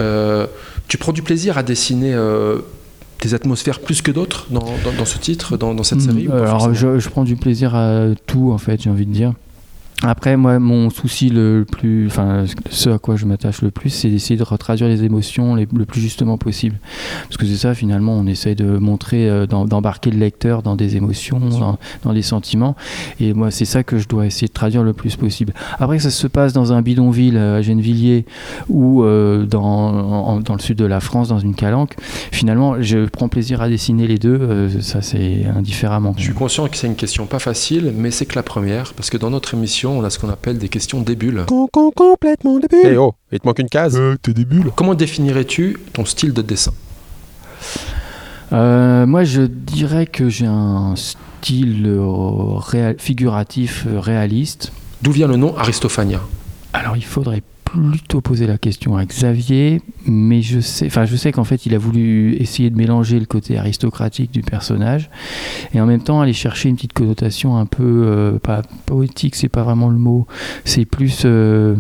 Euh, 0.00 0.47
tu 0.88 0.99
prends 0.99 1.12
du 1.12 1.23
plaisir 1.23 1.58
à 1.58 1.62
dessiner 1.62 2.12
euh, 2.14 2.58
des 3.23 3.35
atmosphères 3.35 3.81
plus 3.81 4.00
que 4.02 4.11
d'autres 4.11 4.47
dans, 4.50 4.61
dans- 4.61 4.93
dans 4.99 5.05
ce 5.05 5.19
titre, 5.19 5.56
dans, 5.56 5.75
dans 5.75 5.82
cette 5.85 6.00
série 6.00 6.26
ou 6.26 6.31
pas 6.31 6.38
Hmm, 6.41 6.44
Alors 6.47 6.75
je, 6.75 6.99
je 6.99 7.08
prends 7.11 7.25
du 7.25 7.37
plaisir 7.37 7.75
à 7.75 8.06
tout 8.26 8.50
en 8.52 8.58
fait, 8.58 8.82
j'ai 8.82 8.91
envie 8.91 9.06
de 9.06 9.12
dire. 9.12 9.35
Après, 10.02 10.37
moi, 10.38 10.58
mon 10.58 10.88
souci 10.88 11.29
le 11.29 11.67
plus, 11.70 12.06
enfin, 12.06 12.44
ce 12.70 12.88
à 12.88 12.99
quoi 12.99 13.17
je 13.17 13.26
m'attache 13.26 13.61
le 13.61 13.70
plus, 13.70 13.91
c'est 13.91 14.08
d'essayer 14.08 14.37
de 14.38 14.43
retraduire 14.43 14.88
les 14.88 15.05
émotions 15.05 15.55
les- 15.55 15.69
le 15.76 15.85
plus 15.85 16.00
justement 16.00 16.38
possible. 16.38 16.76
Parce 17.25 17.37
que 17.37 17.44
c'est 17.44 17.56
ça, 17.56 17.75
finalement, 17.75 18.14
on 18.14 18.26
essaye 18.26 18.55
de 18.55 18.79
montrer, 18.79 19.29
euh, 19.29 19.47
d'em- 19.47 19.69
d'embarquer 19.69 20.11
le 20.11 20.19
lecteur 20.19 20.62
dans 20.62 20.75
des 20.75 20.97
émotions, 20.97 21.38
dans, 21.38 21.79
dans 22.02 22.12
des 22.14 22.23
sentiments. 22.23 22.76
Et 23.20 23.35
moi, 23.35 23.50
c'est 23.50 23.67
ça 23.67 23.82
que 23.82 23.99
je 23.99 24.08
dois 24.08 24.25
essayer 24.25 24.49
de 24.49 24.52
traduire 24.55 24.82
le 24.85 24.94
plus 24.94 25.17
possible. 25.17 25.52
Après, 25.79 25.99
que 25.99 26.02
ça 26.02 26.08
se 26.11 26.26
passe 26.26 26.55
dans 26.55 26.73
un 26.73 26.81
bidonville 26.81 27.37
euh, 27.37 27.58
à 27.58 27.62
Gennevilliers 27.62 28.25
ou 28.70 29.02
euh, 29.05 29.44
dans, 29.44 29.62
en- 29.62 30.41
dans 30.41 30.55
le 30.55 30.61
sud 30.61 30.79
de 30.79 30.87
la 30.87 31.00
France, 31.00 31.29
dans 31.29 31.41
une 31.41 31.55
calanque, 31.55 31.94
finalement, 32.32 32.81
je 32.81 33.05
prends 33.05 33.29
plaisir 33.29 33.61
à 33.61 33.69
dessiner 33.69 34.06
les 34.06 34.17
deux. 34.19 34.38
euh, 34.41 34.81
ça, 34.81 35.02
c'est 35.02 35.44
indifféremment. 35.55 36.14
Je 36.17 36.23
suis 36.23 36.32
conscient 36.32 36.67
que 36.69 36.76
c'est 36.79 36.87
une 36.87 36.97
question 36.97 37.26
pas 37.26 37.38
facile, 37.38 37.93
mais 37.94 38.11
c'est 38.11 38.25
que 38.25 38.37
la 38.37 38.43
première, 38.43 38.94
parce 38.94 39.11
que 39.11 39.19
dans 39.19 39.29
notre 39.29 39.52
émission, 39.52 39.89
on 39.92 40.04
a 40.04 40.10
ce 40.10 40.19
qu'on 40.19 40.28
appelle 40.28 40.58
des 40.58 40.69
questions 40.69 41.00
débules. 41.02 41.44
complètement 41.46 42.58
débile. 42.58 42.81
Eh 42.84 42.96
oh, 42.96 43.14
il 43.32 43.40
te 43.40 43.46
manque 43.46 43.58
une 43.58 43.69
case. 43.69 43.96
Euh, 43.96 44.16
t'es 44.20 44.32
des 44.32 44.44
bulles. 44.44 44.70
Comment 44.75 44.94
définirais-tu 44.94 45.78
ton 45.92 46.04
style 46.04 46.32
de 46.32 46.42
dessin? 46.42 46.72
Euh, 48.52 49.06
moi, 49.06 49.25
je 49.25 49.42
dirais 49.42 50.06
que 50.06 50.28
j'ai 50.28 50.46
un 50.46 50.94
style 50.96 51.87
euh, 51.87 52.94
figuratif 52.98 53.87
réaliste. 53.88 54.72
D'où 55.02 55.12
vient 55.12 55.28
le 55.28 55.37
nom 55.37 55.56
Aristophania 55.56 56.20
Alors, 56.72 56.96
il 56.96 57.04
faudrait 57.04 57.42
plutôt 57.72 58.21
poser 58.21 58.47
la 58.47 58.59
question 58.59 58.97
à 58.97 59.04
Xavier, 59.04 59.80
mais 60.06 60.42
je 60.42 60.61
sais, 60.61 60.87
enfin, 60.87 61.04
je 61.04 61.16
sais 61.16 61.33
qu'en 61.33 61.44
fait, 61.44 61.66
il 61.66 61.75
a 61.75 61.78
voulu 61.78 62.35
essayer 62.35 62.71
de 62.71 62.76
mélanger 62.76 63.18
le 63.21 63.26
côté 63.26 63.59
aristocratique 63.59 64.33
du 64.33 64.42
personnage 64.42 65.11
et 65.75 65.80
en 65.80 65.87
même 65.87 66.02
temps 66.02 66.21
aller 66.21 66.33
chercher 66.33 66.68
une 66.68 66.76
petite 66.76 66.92
connotation 66.92 67.56
un 67.56 67.66
peu 67.66 68.04
euh, 68.06 68.38
pas 68.38 68.62
poétique, 68.87 69.37
c'est 69.37 69.49
pas 69.49 69.62
vraiment 69.62 69.88
le 69.88 69.99
mot, 69.99 70.26
c'est 70.64 70.85
plus 70.85 71.23
euh, 71.25 71.76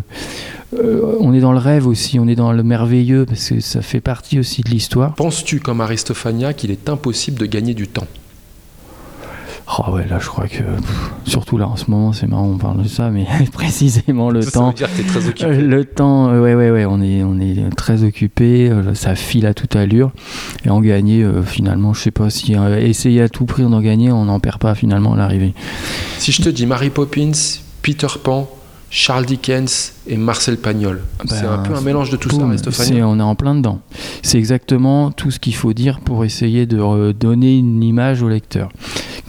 euh, 0.74 1.16
on 1.20 1.34
est 1.34 1.40
dans 1.40 1.52
le 1.52 1.58
rêve 1.58 1.86
aussi, 1.86 2.18
on 2.18 2.28
est 2.28 2.36
dans 2.36 2.52
le 2.52 2.62
merveilleux 2.62 3.26
parce 3.26 3.48
que 3.48 3.60
ça 3.60 3.82
fait 3.82 4.00
partie 4.00 4.38
aussi 4.38 4.62
de 4.62 4.70
l'histoire. 4.70 5.14
Penses-tu, 5.14 5.60
comme 5.60 5.80
Aristophania, 5.80 6.52
qu'il 6.52 6.70
est 6.70 6.88
impossible 6.88 7.38
de 7.38 7.46
gagner 7.46 7.74
du 7.74 7.88
temps? 7.88 8.06
Oh 9.78 9.92
ouais, 9.92 10.06
là 10.08 10.18
je 10.20 10.26
crois 10.26 10.48
que 10.48 10.58
pff, 10.62 11.10
surtout 11.24 11.56
là 11.56 11.68
en 11.68 11.76
ce 11.76 11.90
moment 11.90 12.12
c'est 12.12 12.26
marrant 12.26 12.46
on 12.48 12.58
parle 12.58 12.82
de 12.82 12.88
ça, 12.88 13.10
mais 13.10 13.24
précisément 13.52 14.30
le 14.30 14.42
Ça, 14.42 14.50
ça 14.50 14.58
temps. 14.58 14.68
veut 14.70 14.74
dire 14.74 14.88
que 14.90 14.96
t'es 14.96 15.02
très 15.06 15.28
occupé. 15.28 15.44
Euh, 15.48 15.60
Le 15.60 15.84
temps, 15.84 16.28
euh, 16.28 16.40
ouais, 16.42 16.54
ouais, 16.56 16.70
ouais, 16.72 16.86
on 16.86 17.00
est, 17.00 17.22
on 17.22 17.38
est 17.38 17.70
très 17.76 18.02
occupé, 18.02 18.68
euh, 18.68 18.94
ça 18.94 19.14
file 19.14 19.46
à 19.46 19.54
toute 19.54 19.76
allure. 19.76 20.10
Et 20.64 20.70
en 20.70 20.80
gagner, 20.80 21.22
euh, 21.22 21.42
finalement, 21.42 21.94
je 21.94 22.00
sais 22.00 22.10
pas 22.10 22.30
si 22.30 22.56
euh, 22.56 22.80
essayer 22.80 23.22
à 23.22 23.28
tout 23.28 23.44
prix 23.44 23.62
d'en 23.62 23.80
gagner, 23.80 24.10
on 24.10 24.24
n'en 24.24 24.40
perd 24.40 24.58
pas 24.58 24.74
finalement 24.74 25.14
à 25.14 25.16
l'arrivée. 25.16 25.54
Si 26.18 26.32
je 26.32 26.42
te 26.42 26.48
dis 26.48 26.66
Mary 26.66 26.90
Poppins, 26.90 27.30
Peter 27.82 28.08
Pan, 28.22 28.50
Charles 28.92 29.24
Dickens 29.24 29.92
et 30.08 30.16
Marcel 30.16 30.56
Pagnol, 30.56 31.02
c'est 31.26 31.42
Ben, 31.42 31.52
un 31.52 31.58
peu 31.58 31.74
un 31.76 31.80
mélange 31.80 32.10
de 32.10 32.16
tout 32.16 32.28
ça, 32.28 32.72
c'est- 32.72 33.02
on 33.04 33.20
est 33.20 33.22
en 33.22 33.36
plein 33.36 33.54
dedans. 33.54 33.78
C'est 34.22 34.36
exactement 34.38 35.12
tout 35.12 35.30
ce 35.30 35.38
qu'il 35.38 35.54
faut 35.54 35.72
dire 35.72 36.00
pour 36.00 36.24
essayer 36.24 36.66
de 36.66 37.12
donner 37.12 37.56
une 37.56 37.84
image 37.84 38.20
au 38.22 38.28
lecteur 38.28 38.68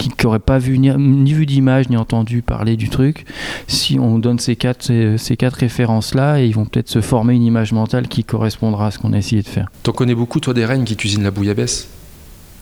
qui 0.08 0.24
n'aurait 0.26 0.38
pas 0.38 0.58
vu 0.58 0.78
ni, 0.78 0.90
ni 0.96 1.32
vu 1.32 1.46
d'image 1.46 1.88
ni 1.88 1.96
entendu 1.96 2.42
parler 2.42 2.76
du 2.76 2.88
truc. 2.88 3.24
Si 3.68 3.98
on 3.98 4.18
donne 4.18 4.38
ces 4.38 4.56
quatre, 4.56 4.82
ces, 4.82 5.18
ces 5.18 5.36
quatre 5.36 5.56
références 5.56 6.14
là, 6.14 6.40
ils 6.40 6.54
vont 6.54 6.64
peut-être 6.64 6.88
se 6.88 7.00
former 7.00 7.34
une 7.34 7.42
image 7.42 7.72
mentale 7.72 8.08
qui 8.08 8.24
correspondra 8.24 8.86
à 8.86 8.90
ce 8.90 8.98
qu'on 8.98 9.12
a 9.12 9.18
essayé 9.18 9.42
de 9.42 9.48
faire. 9.48 9.68
T'en 9.82 9.92
connais 9.92 10.14
beaucoup, 10.14 10.40
toi, 10.40 10.54
des 10.54 10.64
reines 10.64 10.84
qui 10.84 10.96
cuisinent 10.96 11.22
la 11.24 11.30
bouillabaisse? 11.30 11.88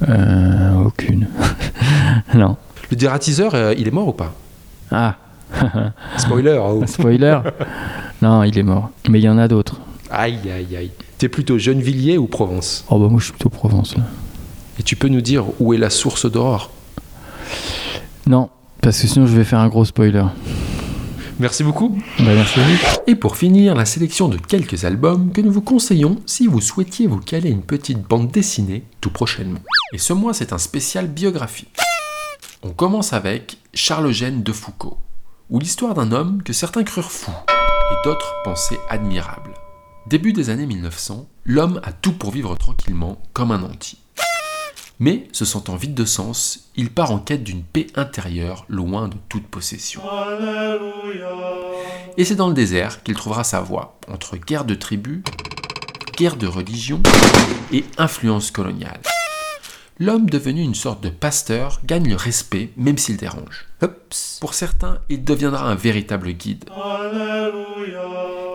Euh, 0.09 0.75
aucune. 0.85 1.29
non. 2.35 2.57
Le 2.91 2.97
dératiseur, 2.97 3.55
euh, 3.55 3.75
il 3.77 3.87
est 3.87 3.93
mort 3.93 4.09
ou 4.09 4.13
pas? 4.13 4.35
Ah, 4.91 5.17
Spoiler. 6.17 6.59
oh. 6.63 6.83
spoiler? 6.87 7.39
non, 8.23 8.43
il 8.45 8.57
est 8.59 8.63
mort. 8.63 8.91
Mais 9.09 9.19
il 9.21 9.25
y 9.25 9.29
en 9.29 9.39
a 9.39 9.49
d'autres. 9.49 9.81
Aïe, 10.11 10.39
aïe, 10.55 10.77
aïe. 10.77 10.91
T'es 11.19 11.29
plutôt 11.29 11.59
Gennevilliers 11.59 12.19
ou 12.19 12.27
Provence? 12.27 12.85
Oh 12.89 12.99
bah 12.99 13.09
moi 13.09 13.19
je 13.21 13.25
suis 13.25 13.33
plutôt 13.33 13.51
Provence. 13.51 13.97
là. 13.97 14.05
Et 14.79 14.83
tu 14.83 14.97
peux 14.97 15.09
nous 15.09 15.21
dire 15.21 15.45
où 15.61 15.75
est 15.75 15.79
la 15.79 15.91
source 15.91 16.31
d'Aurore 16.31 16.71
Non, 18.27 18.51
parce 18.81 19.01
que 19.01 19.07
sinon 19.07 19.27
je 19.27 19.37
vais 19.37 19.45
faire 19.45 19.61
un 19.61 19.69
gros 19.69 19.85
spoiler. 19.85 20.25
Merci 21.39 21.65
beaucoup. 21.65 21.99
Bah 22.19 22.35
merci. 22.35 22.61
Et 23.07 23.15
pour 23.15 23.37
finir, 23.37 23.75
la 23.75 23.87
sélection 23.87 24.29
de 24.29 24.37
quelques 24.37 24.85
albums 24.85 25.33
que 25.33 25.41
nous 25.41 25.51
vous 25.51 25.63
conseillons 25.63 26.21
si 26.27 26.47
vous 26.47 26.61
souhaitiez 26.61 27.07
vous 27.07 27.21
caler 27.21 27.49
une 27.49 27.63
petite 27.63 28.03
bande 28.03 28.31
dessinée 28.31 28.85
tout 29.01 29.11
prochainement. 29.11 29.61
Et 29.95 29.99
ce 29.99 30.13
mois, 30.13 30.35
c'est 30.35 30.53
un 30.53 30.59
spécial 30.59 31.07
biographique. 31.07 31.79
On 32.63 32.73
commence 32.73 33.15
avec 33.15 33.57
Charles 33.73 34.09
Eugène 34.09 34.43
de 34.43 34.53
Foucault, 34.53 34.99
ou 35.49 35.59
l'histoire 35.59 35.95
d'un 35.95 36.13
homme 36.13 36.43
que 36.43 36.53
certains 36.53 36.85
crurent 36.85 37.11
fou 37.11 37.33
et 37.91 38.05
d'autres 38.05 38.35
pensaient 38.45 38.81
admirable. 38.91 39.55
Début 40.09 40.35
des 40.35 40.51
années 40.51 40.67
1900, 40.67 41.27
l'homme 41.47 41.81
a 41.85 41.93
tout 41.93 42.13
pour 42.13 42.33
vivre 42.33 42.55
tranquillement 42.57 43.17
comme 43.33 43.51
un 43.51 43.63
anti. 43.63 43.99
Mais, 45.03 45.29
se 45.33 45.47
sentant 45.47 45.77
vide 45.77 45.95
de 45.95 46.05
sens, 46.05 46.69
il 46.77 46.91
part 46.91 47.11
en 47.11 47.19
quête 47.19 47.43
d'une 47.43 47.63
paix 47.63 47.87
intérieure 47.97 48.67
loin 48.69 49.09
de 49.09 49.17
toute 49.31 49.47
possession. 49.47 50.03
Et 52.19 52.25
c'est 52.27 52.35
dans 52.35 52.49
le 52.49 52.55
désert 52.55 53.03
qu'il 53.03 53.15
trouvera 53.15 53.43
sa 53.43 53.61
voie, 53.61 53.99
entre 54.09 54.37
guerre 54.37 54.67
de 54.67 54.75
tribus, 54.75 55.23
guerre 56.19 56.37
de 56.37 56.47
religion 56.47 57.03
et 57.73 57.87
influence 57.97 58.51
coloniale. 58.51 59.01
L'homme 59.99 60.29
devenu 60.29 60.61
une 60.61 60.75
sorte 60.75 61.03
de 61.03 61.09
pasteur 61.09 61.81
gagne 61.87 62.11
le 62.11 62.17
respect 62.17 62.71
même 62.77 62.99
s'il 62.99 63.17
dérange. 63.17 63.69
Pour 64.41 64.53
certains, 64.53 64.99
il 65.09 65.25
deviendra 65.25 65.71
un 65.71 65.77
véritable 65.77 66.33
guide. 66.33 66.67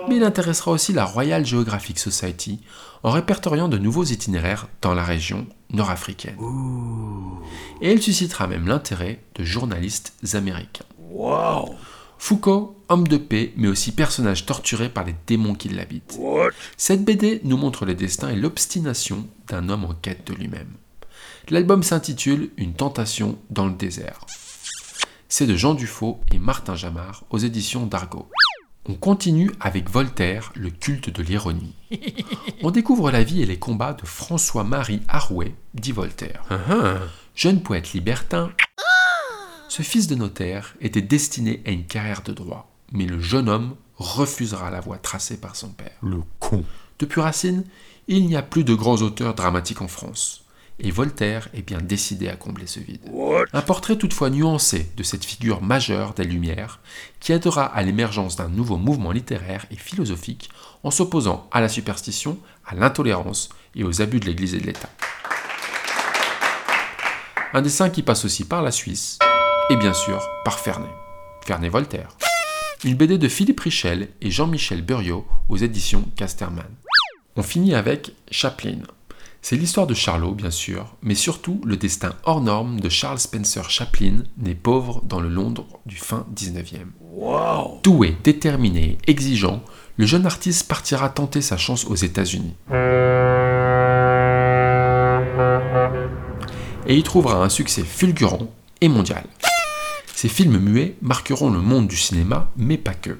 Mais 0.07 0.17
il 0.17 0.23
intéressera 0.23 0.71
aussi 0.71 0.93
la 0.93 1.05
Royal 1.05 1.45
Geographic 1.45 1.99
Society 1.99 2.59
en 3.03 3.11
répertoriant 3.11 3.67
de 3.67 3.77
nouveaux 3.77 4.03
itinéraires 4.03 4.67
dans 4.81 4.93
la 4.93 5.03
région 5.03 5.47
nord-africaine. 5.71 6.37
Et 7.81 7.91
il 7.91 8.01
suscitera 8.01 8.47
même 8.47 8.67
l'intérêt 8.67 9.21
de 9.35 9.43
journalistes 9.43 10.13
américains. 10.33 10.85
Foucault, 12.17 12.75
homme 12.89 13.07
de 13.07 13.17
paix, 13.17 13.53
mais 13.57 13.67
aussi 13.67 13.91
personnage 13.91 14.45
torturé 14.45 14.89
par 14.89 15.03
les 15.03 15.15
démons 15.27 15.53
qui 15.53 15.69
l'habitent. 15.69 16.19
Cette 16.77 17.03
BD 17.03 17.41
nous 17.43 17.57
montre 17.57 17.85
le 17.85 17.93
destin 17.93 18.29
et 18.29 18.35
l'obstination 18.35 19.27
d'un 19.47 19.69
homme 19.69 19.85
en 19.85 19.93
quête 19.93 20.25
de 20.27 20.33
lui-même. 20.33 20.71
L'album 21.49 21.83
s'intitule 21.83 22.49
Une 22.57 22.73
tentation 22.73 23.37
dans 23.51 23.67
le 23.67 23.73
désert. 23.73 24.25
C'est 25.29 25.45
de 25.45 25.55
Jean 25.55 25.73
Dufaux 25.73 26.21
et 26.31 26.39
Martin 26.39 26.75
Jamard 26.75 27.23
aux 27.29 27.37
éditions 27.37 27.85
d'Argo. 27.85 28.27
On 28.87 28.93
continue 28.93 29.51
avec 29.59 29.89
Voltaire, 29.89 30.51
le 30.55 30.69
culte 30.69 31.09
de 31.09 31.23
l'ironie. 31.23 31.73
On 32.61 32.69
découvre 32.69 33.09
la 33.09 33.23
vie 33.23 33.41
et 33.41 33.47
les 33.47 33.57
combats 33.57 33.93
de 33.93 34.05
François-Marie 34.05 35.01
Arouet, 35.07 35.55
dit 35.73 35.91
Voltaire. 35.91 36.43
Jeune 37.33 37.63
poète 37.63 37.93
libertin, 37.93 38.51
ce 39.69 39.81
fils 39.81 40.05
de 40.05 40.13
notaire 40.13 40.75
était 40.81 41.01
destiné 41.01 41.63
à 41.65 41.71
une 41.71 41.85
carrière 41.85 42.21
de 42.21 42.31
droit, 42.31 42.71
mais 42.91 43.07
le 43.07 43.19
jeune 43.19 43.49
homme 43.49 43.75
refusera 43.97 44.69
la 44.69 44.81
voie 44.81 44.99
tracée 44.99 45.37
par 45.37 45.55
son 45.55 45.69
père. 45.69 45.97
Le 46.03 46.21
con. 46.39 46.63
Depuis 46.99 47.21
Racine, 47.21 47.63
il 48.07 48.27
n'y 48.27 48.35
a 48.35 48.43
plus 48.43 48.63
de 48.63 48.75
grands 48.75 49.01
auteurs 49.01 49.33
dramatiques 49.33 49.81
en 49.81 49.87
France. 49.87 50.44
Et 50.79 50.91
Voltaire 50.91 51.47
est 51.53 51.61
bien 51.61 51.79
décidé 51.79 52.27
à 52.27 52.35
combler 52.35 52.67
ce 52.67 52.79
vide. 52.79 53.09
Un 53.53 53.61
portrait 53.61 53.95
toutefois 53.95 54.29
nuancé 54.29 54.91
de 54.97 55.03
cette 55.03 55.23
figure 55.23 55.61
majeure 55.61 56.13
des 56.13 56.25
Lumières 56.25 56.79
qui 57.19 57.31
aidera 57.31 57.65
à 57.65 57.81
l'émergence 57.81 58.35
d'un 58.35 58.49
nouveau 58.49 58.77
mouvement 58.77 59.11
littéraire 59.11 59.65
et 59.71 59.77
philosophique 59.77 60.49
en 60.83 60.91
s'opposant 60.91 61.47
à 61.51 61.61
la 61.61 61.69
superstition, 61.69 62.37
à 62.65 62.75
l'intolérance 62.75 63.49
et 63.73 63.83
aux 63.83 64.01
abus 64.01 64.19
de 64.19 64.25
l'Église 64.25 64.53
et 64.53 64.59
de 64.59 64.65
l'État. 64.65 64.89
Un 67.53 67.61
dessin 67.61 67.89
qui 67.89 68.03
passe 68.03 68.25
aussi 68.25 68.43
par 68.43 68.61
la 68.61 68.71
Suisse 68.71 69.17
et 69.69 69.77
bien 69.77 69.93
sûr 69.93 70.27
par 70.43 70.59
Ferney. 70.59 70.89
Ferney-Voltaire. 71.45 72.09
Une 72.83 72.95
BD 72.95 73.17
de 73.17 73.29
Philippe 73.29 73.61
Richel 73.61 74.09
et 74.21 74.29
Jean-Michel 74.29 74.81
Buriot 74.81 75.25
aux 75.47 75.57
éditions 75.57 76.03
Casterman. 76.17 76.67
On 77.37 77.43
finit 77.43 77.73
avec 77.73 78.11
Chaplin. 78.29 78.79
C'est 79.47 79.57
l'histoire 79.57 79.85
de 79.85 79.93
Charlot, 79.93 80.31
bien 80.31 80.49
sûr, 80.49 80.95
mais 81.03 81.13
surtout 81.13 81.61
le 81.65 81.77
destin 81.77 82.15
hors 82.23 82.41
norme 82.41 82.79
de 82.79 82.89
Charles 82.89 83.19
Spencer 83.19 83.69
Chaplin, 83.69 84.23
né 84.39 84.55
pauvre 84.55 85.03
dans 85.05 85.19
le 85.19 85.29
Londres 85.29 85.67
du 85.85 85.97
fin 85.97 86.25
19e. 86.35 86.87
Doué, 87.83 88.17
déterminé, 88.23 88.97
exigeant, 89.05 89.61
le 89.97 90.07
jeune 90.07 90.25
artiste 90.25 90.67
partira 90.67 91.09
tenter 91.09 91.43
sa 91.43 91.57
chance 91.57 91.85
aux 91.85 91.93
États-Unis. 91.93 92.55
Et 96.87 96.97
y 96.97 97.03
trouvera 97.03 97.43
un 97.43 97.49
succès 97.49 97.83
fulgurant 97.83 98.51
et 98.81 98.87
mondial. 98.87 99.25
Ses 100.15 100.27
films 100.27 100.57
muets 100.57 100.95
marqueront 101.03 101.51
le 101.51 101.59
monde 101.59 101.87
du 101.87 101.97
cinéma, 101.97 102.49
mais 102.57 102.79
pas 102.79 102.95
que. 102.95 103.15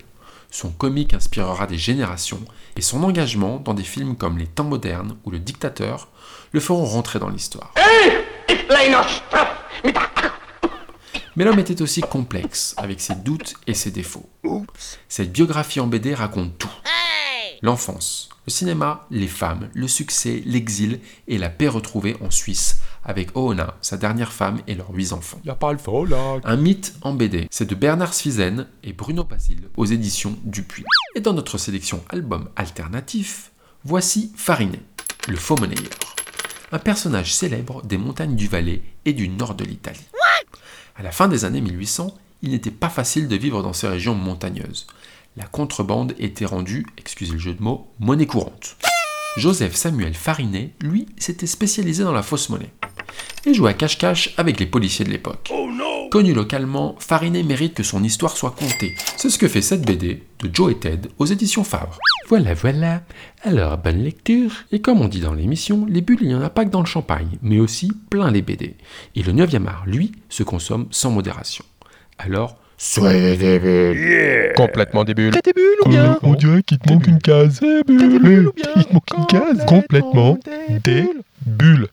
Son 0.52 0.70
comique 0.70 1.14
inspirera 1.14 1.68
des 1.68 1.78
générations 1.78 2.42
et 2.76 2.82
son 2.82 3.04
engagement 3.04 3.58
dans 3.58 3.74
des 3.74 3.84
films 3.84 4.16
comme 4.16 4.38
Les 4.38 4.48
Temps 4.48 4.64
modernes 4.64 5.18
ou 5.26 5.32
Le 5.32 5.40
Dictateur 5.40 6.08
le 6.52 6.60
feront 6.60 6.86
rentrer 6.86 7.20
dans 7.20 7.30
l'histoire. 7.30 7.74
Mais 11.36 11.44
l'homme 11.44 11.60
était 11.60 11.82
aussi 11.82 12.02
complexe, 12.02 12.74
avec 12.78 13.02
ses 13.02 13.16
doutes 13.16 13.56
et 13.68 13.74
ses 13.74 13.92
défauts. 13.92 14.30
Cette 15.10 15.34
biographie 15.34 15.82
en 15.82 15.88
BD 15.88 16.14
raconte 16.14 16.58
tout. 16.58 16.70
L'enfance, 17.62 18.30
le 18.46 18.52
cinéma, 18.52 19.08
les 19.12 19.28
femmes, 19.28 19.70
le 19.74 19.88
succès, 19.88 20.44
l'exil 20.46 21.00
et 21.28 21.38
la 21.38 21.50
paix 21.50 21.68
retrouvée 21.68 22.16
en 22.22 22.30
Suisse 22.30 22.80
avec 23.04 23.36
Oona, 23.36 23.76
sa 23.82 23.98
dernière 23.98 24.34
femme 24.34 24.62
et 24.68 24.76
leurs 24.76 24.94
huit 24.94 25.14
enfants. 25.14 25.40
Y 25.46 25.50
a 25.50 25.56
pas 25.56 25.72
le 25.72 25.78
faux 25.78 26.06
là. 26.06 26.40
Un 26.44 26.58
mythe 26.58 26.96
en 27.02 27.14
BD, 27.14 27.48
c'est 27.52 27.70
de 27.70 27.76
Bernard 27.76 28.14
Sfizen 28.14 28.68
et 28.84 28.94
Bruno 28.94 29.24
Basile 29.24 29.70
aux 29.78 29.86
éditions 29.86 30.38
Dupuis. 30.44 30.86
Et 31.16 31.22
dans 31.22 31.34
notre 31.34 31.58
sélection 31.58 32.04
album 32.10 32.50
alternatif, 32.56 33.52
voici 33.84 34.32
Farinet, 34.36 34.82
le 35.28 35.38
faux 35.38 35.56
monnayeur. 35.56 35.94
Un 36.72 36.80
personnage 36.80 37.34
célèbre 37.34 37.84
des 37.84 37.98
montagnes 37.98 38.36
du 38.36 38.48
Valais 38.48 38.82
et 39.06 39.14
du 39.14 39.30
nord 39.30 39.56
de 39.56 39.64
l'Italie. 39.64 40.08
À 40.96 41.04
la 41.04 41.12
fin 41.12 41.28
des 41.28 41.46
années 41.46 41.62
1800, 41.62 42.16
il 42.42 42.52
n'était 42.52 42.72
pas 42.72 42.90
facile 42.90 43.28
de 43.28 43.36
vivre 43.36 43.62
dans 43.62 43.74
ces 43.74 43.88
régions 43.88 44.16
montagneuses. 44.16 44.88
La 45.38 45.46
contrebande 45.46 46.16
était 46.18 46.46
rendue, 46.46 46.86
excusez 46.98 47.34
le 47.34 47.40
jeu 47.40 47.54
de 47.54 47.62
mots, 47.62 47.92
monnaie 48.00 48.26
courante. 48.26 48.78
Joseph 49.36 49.76
Samuel 49.76 50.14
Farinet, 50.14 50.72
lui, 50.82 51.08
s'était 51.18 51.46
spécialisé 51.46 52.04
dans 52.04 52.14
la 52.14 52.24
fausse 52.24 52.48
monnaie 52.50 52.72
et 53.46 53.54
jouait 53.54 53.72
à 53.72 53.74
cache-cache 53.74 54.34
avec 54.38 54.60
les 54.60 54.66
policiers 54.66 55.06
de 55.06 55.12
l'époque. 55.12 55.52
Connu 56.10 56.34
localement, 56.34 56.96
Farinet 57.00 57.44
mérite 57.44 57.74
que 57.74 57.84
son 57.84 58.04
histoire 58.04 58.38
soit 58.38 58.52
contée. 58.52 58.96
C'est 59.18 59.30
ce 59.30 59.38
que 59.38 59.48
fait 59.48 59.62
cette 59.62 59.86
BD 59.86 60.24
de 60.40 60.50
Joe 60.54 60.72
et 60.72 60.80
Ted 60.80 61.10
aux 61.20 61.26
éditions 61.26 61.64
Fabre. 61.64 62.00
Voilà, 62.30 62.54
voilà. 62.54 63.04
Alors, 63.44 63.78
bonne 63.78 64.02
lecture. 64.02 64.52
Et 64.72 64.82
comme 64.82 65.02
on 65.02 65.08
dit 65.08 65.20
dans 65.20 65.34
l'émission, 65.34 65.86
les 65.88 66.02
bulles, 66.02 66.20
il 66.22 66.30
n'y 66.30 66.36
en 66.36 66.42
a 66.42 66.50
pas 66.50 66.66
que 66.66 66.70
dans 66.70 66.80
le 66.80 66.86
champagne, 66.86 67.38
mais 67.42 67.60
aussi 67.60 67.92
plein 68.10 68.32
les 68.32 68.42
BD. 68.42 68.78
Et 69.16 69.24
le 69.24 69.34
9e 69.34 69.68
art, 69.68 69.84
lui, 69.86 70.14
se 70.30 70.44
consomme 70.44 70.88
sans 70.92 71.12
modération. 71.12 71.66
Alors, 72.18 72.58
soyez 72.78 73.38
des 73.38 73.60
bulles. 73.60 74.54
Complètement 74.56 75.04
des 75.04 75.14
bulles. 75.14 75.32
T'as 75.32 75.42
des 75.42 75.54
bulles 75.54 75.80
ou 75.86 75.90
bien 75.90 76.18
On 76.24 76.34
dirait 76.34 76.64
qu'il 76.64 76.78
te 76.80 76.92
manque 76.92 77.08
une 77.08 77.20
case. 77.20 77.60
T'as 77.60 77.84
des 77.84 78.20
bulles 78.20 78.48
ou 78.48 78.54
bien 78.54 78.70
Il 78.76 78.86
te 78.86 78.94
manque 78.94 79.10
une 79.18 79.26
case. 79.26 79.66
Complètement 79.66 80.38
des 80.84 81.10
bulles. 81.46 81.88